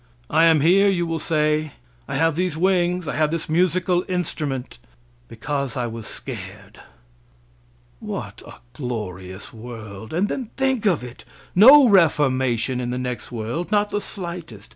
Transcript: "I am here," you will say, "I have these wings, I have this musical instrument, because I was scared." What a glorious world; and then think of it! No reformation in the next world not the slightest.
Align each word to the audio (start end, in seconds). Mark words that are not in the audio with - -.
"I 0.31 0.45
am 0.45 0.61
here," 0.61 0.89
you 0.89 1.05
will 1.05 1.19
say, 1.19 1.73
"I 2.07 2.15
have 2.15 2.33
these 2.35 2.57
wings, 2.57 3.07
I 3.07 3.13
have 3.15 3.29
this 3.29 3.47
musical 3.47 4.03
instrument, 4.09 4.79
because 5.27 5.77
I 5.77 5.85
was 5.85 6.07
scared." 6.07 6.79
What 7.99 8.41
a 8.43 8.55
glorious 8.73 9.53
world; 9.53 10.11
and 10.11 10.27
then 10.27 10.49
think 10.57 10.87
of 10.87 11.03
it! 11.03 11.23
No 11.53 11.87
reformation 11.87 12.81
in 12.81 12.89
the 12.89 12.97
next 12.97 13.31
world 13.31 13.71
not 13.71 13.91
the 13.91 14.01
slightest. 14.01 14.69